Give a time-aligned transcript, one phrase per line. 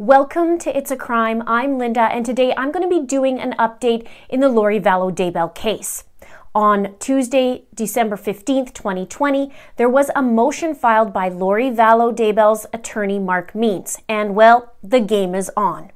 [0.00, 1.42] Welcome to It's a Crime.
[1.46, 5.14] I'm Linda, and today I'm going to be doing an update in the Lori Vallow
[5.14, 6.04] Daybell case.
[6.54, 13.18] On Tuesday, December 15th, 2020, there was a motion filed by Lori Vallow Daybell's attorney,
[13.18, 15.90] Mark Means, and well, the game is on.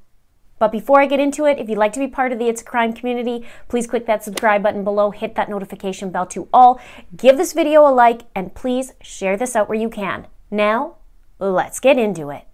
[0.58, 2.60] But before I get into it, if you'd like to be part of the It's
[2.60, 6.78] a Crime community, please click that subscribe button below, hit that notification bell to all,
[7.16, 10.26] give this video a like, and please share this out where you can.
[10.50, 10.96] Now,
[11.38, 12.44] let's get into it.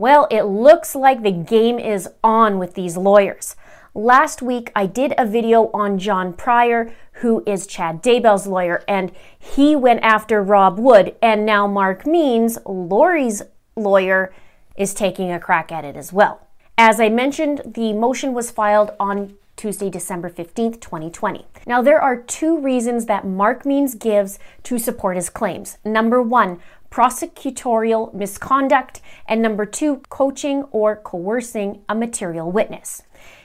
[0.00, 3.54] Well, it looks like the game is on with these lawyers.
[3.92, 6.90] Last week, I did a video on John Prior,
[7.20, 11.16] who is Chad Daybell's lawyer, and he went after Rob Wood.
[11.20, 13.42] And now Mark Means, Lori's
[13.76, 14.32] lawyer,
[14.74, 16.48] is taking a crack at it as well.
[16.78, 21.44] As I mentioned, the motion was filed on Tuesday, December 15th, 2020.
[21.66, 25.76] Now, there are two reasons that Mark Means gives to support his claims.
[25.84, 26.58] Number one,
[26.90, 33.02] prosecutorial misconduct, and number two, coaching or coercing a material witness.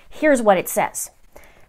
[0.10, 1.12] Here's what it says.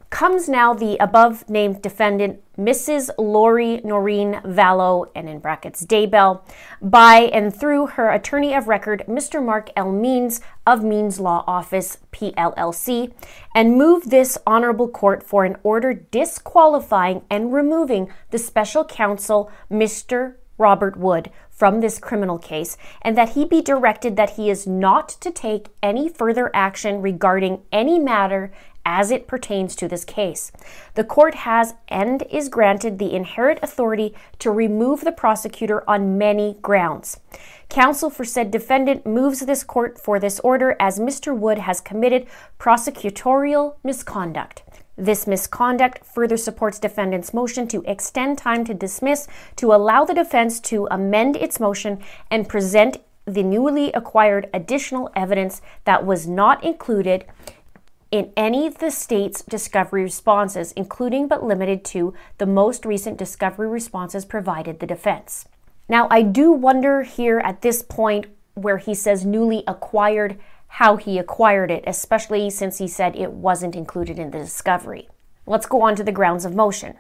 [0.09, 3.11] Comes now the above named defendant, Mrs.
[3.19, 6.43] Lori Noreen Vallow, and in brackets Daybell,
[6.81, 9.45] by and through her attorney of record, Mr.
[9.45, 9.91] Mark L.
[9.91, 13.13] Means of Means Law Office, PLLC,
[13.53, 20.37] and move this honorable court for an order disqualifying and removing the special counsel, Mr.
[20.59, 25.09] Robert Wood from this criminal case and that he be directed that he is not
[25.09, 28.53] to take any further action regarding any matter
[28.87, 30.53] as it pertains to this case.
[30.95, 36.57] The court has and is granted the inherent authority to remove the prosecutor on many
[36.63, 37.19] grounds.
[37.69, 41.37] Counsel for said defendant moves this court for this order as Mr.
[41.37, 42.27] Wood has committed
[42.61, 44.63] prosecutorial misconduct.
[44.97, 50.59] This misconduct further supports defendant's motion to extend time to dismiss to allow the defense
[50.61, 57.27] to amend its motion and present the newly acquired additional evidence that was not included
[58.11, 63.69] in any of the state's discovery responses, including but limited to the most recent discovery
[63.69, 65.47] responses provided the defense.
[65.89, 71.19] Now, I do wonder here at this point where he says newly acquired how he
[71.19, 75.09] acquired it, especially since he said it wasn't included in the discovery.
[75.47, 76.97] Let's go on to the grounds of motion.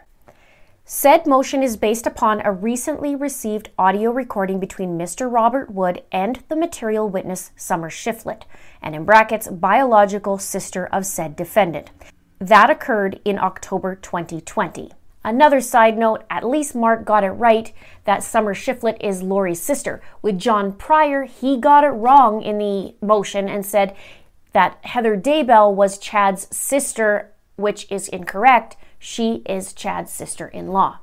[0.84, 5.31] Said motion is based upon a recently received audio recording between Mr.
[5.31, 8.43] Robert Wood and the material witness Summer Shiflett,
[8.81, 11.91] and in brackets, biological sister of said defendant.
[12.38, 14.93] That occurred in October 2020.
[15.26, 17.72] Another side note, at least Mark got it right
[18.04, 20.00] that Summer Shiflett is Lori's sister.
[20.22, 23.97] With John Prior, he got it wrong in the motion and said
[24.53, 28.76] that Heather Daybell was Chad's sister, which is incorrect.
[29.00, 30.98] She is Chad's sister in law.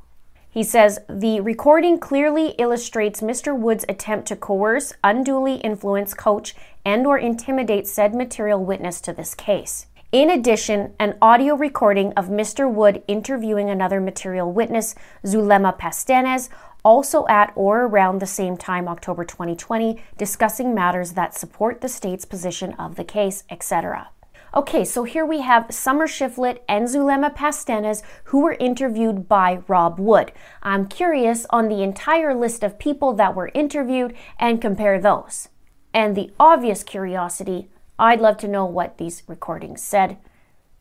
[0.50, 3.54] He says the recording clearly illustrates Mr.
[3.54, 6.56] Wood's attempt to coerce, unduly influence, coach,
[6.86, 9.88] and or intimidate said material witness to this case.
[10.14, 12.72] In addition, an audio recording of Mr.
[12.72, 14.94] Wood interviewing another material witness,
[15.26, 16.50] Zulema Pastenes,
[16.86, 22.26] also at or around the same time, October 2020, discussing matters that support the state's
[22.26, 24.10] position of the case, etc.
[24.54, 30.00] Okay, so here we have Summer Shiflett and Zulema Pastenes who were interviewed by Rob
[30.00, 30.32] Wood.
[30.62, 35.50] I'm curious on the entire list of people that were interviewed and compare those.
[35.92, 37.68] And the obvious curiosity
[38.00, 40.18] I'd love to know what these recordings said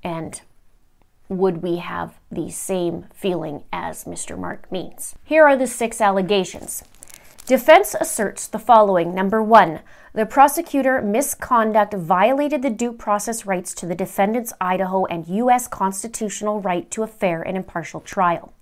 [0.02, 0.40] and
[1.28, 4.38] would we have the same feeling as Mr.
[4.38, 5.14] Mark Means?
[5.24, 6.82] Here are the six allegations.
[7.46, 9.14] Defense asserts the following.
[9.14, 9.80] Number one,
[10.12, 15.66] the prosecutor misconduct violated the due process rights to the defendant's Idaho and U.S.
[15.66, 18.52] constitutional right to a fair and impartial trial.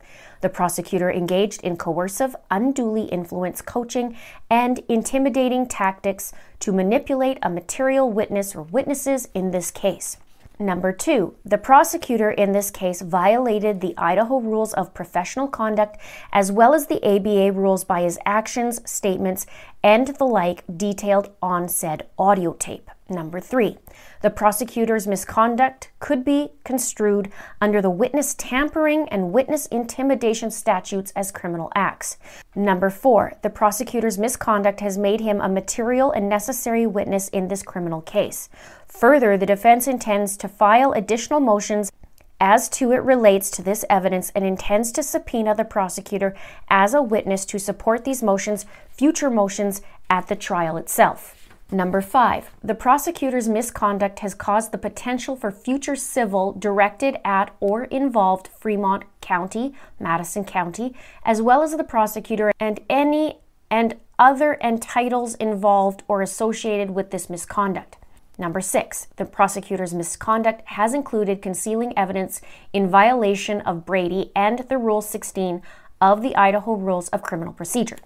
[0.41, 4.17] The prosecutor engaged in coercive, unduly influenced coaching
[4.49, 10.17] and intimidating tactics to manipulate a material witness or witnesses in this case.
[10.59, 15.97] Number two, the prosecutor in this case violated the Idaho rules of professional conduct
[16.35, 19.47] as well as the ABA rules by his actions, statements,
[19.83, 22.91] and the like detailed on said audio tape.
[23.11, 23.77] Number three,
[24.23, 31.33] the prosecutor's misconduct could be construed under the witness tampering and witness intimidation statutes as
[31.33, 32.19] criminal acts.
[32.55, 37.65] Number four, the prosecutor's misconduct has made him a material and necessary witness in this
[37.65, 38.49] criminal case.
[38.87, 41.91] Further, the defense intends to file additional motions
[42.39, 46.33] as to it relates to this evidence and intends to subpoena the prosecutor
[46.69, 51.40] as a witness to support these motions, future motions at the trial itself.
[51.73, 57.85] Number five, the prosecutor's misconduct has caused the potential for future civil directed at or
[57.85, 63.39] involved Fremont County, Madison County, as well as the prosecutor and any
[63.71, 67.97] and other and titles involved or associated with this misconduct.
[68.37, 72.41] Number six, the prosecutor's misconduct has included concealing evidence
[72.73, 75.63] in violation of Brady and the Rule 16
[76.01, 77.99] of the Idaho Rules of Criminal Procedure.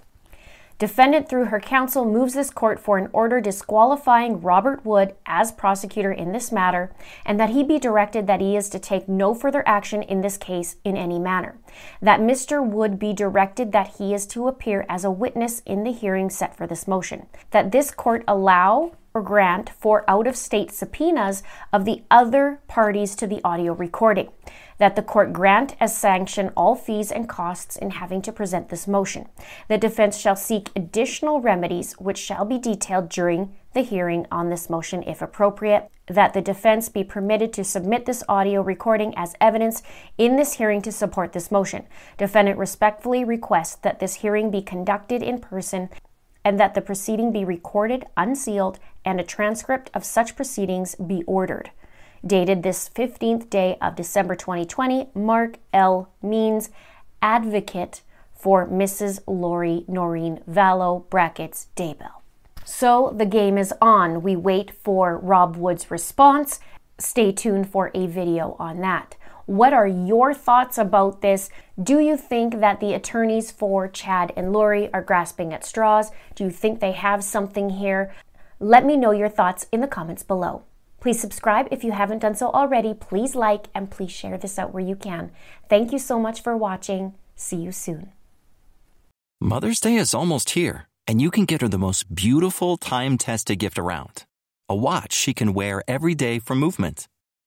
[0.78, 6.10] Defendant, through her counsel, moves this court for an order disqualifying Robert Wood as prosecutor
[6.10, 6.92] in this matter,
[7.24, 10.36] and that he be directed that he is to take no further action in this
[10.36, 11.56] case in any manner.
[12.02, 12.64] That Mr.
[12.64, 16.56] Wood be directed that he is to appear as a witness in the hearing set
[16.56, 17.26] for this motion.
[17.52, 23.14] That this court allow or grant for out of state subpoenas of the other parties
[23.14, 24.28] to the audio recording.
[24.78, 28.88] That the court grant as sanction all fees and costs in having to present this
[28.88, 29.28] motion.
[29.68, 34.68] The defense shall seek additional remedies which shall be detailed during the hearing on this
[34.68, 35.88] motion if appropriate.
[36.08, 39.84] That the defense be permitted to submit this audio recording as evidence
[40.18, 41.86] in this hearing to support this motion.
[42.18, 45.88] Defendant respectfully requests that this hearing be conducted in person
[46.44, 51.70] and that the proceeding be recorded, unsealed, and a transcript of such proceedings be ordered.
[52.26, 56.10] Dated this 15th day of December 2020, Mark L.
[56.22, 56.70] Means,
[57.20, 58.02] advocate
[58.34, 59.20] for Mrs.
[59.26, 62.20] Lori Noreen Vallow, brackets, Daybell.
[62.64, 64.22] So the game is on.
[64.22, 66.60] We wait for Rob Wood's response.
[66.98, 69.16] Stay tuned for a video on that.
[69.46, 71.50] What are your thoughts about this?
[71.82, 76.10] Do you think that the attorneys for Chad and Lori are grasping at straws?
[76.34, 78.14] Do you think they have something here?
[78.58, 80.62] Let me know your thoughts in the comments below.
[81.00, 82.94] Please subscribe if you haven't done so already.
[82.94, 85.30] Please like and please share this out where you can.
[85.68, 87.14] Thank you so much for watching.
[87.36, 88.12] See you soon.
[89.40, 93.58] Mother's Day is almost here, and you can get her the most beautiful time tested
[93.58, 94.24] gift around
[94.66, 97.06] a watch she can wear every day for movement.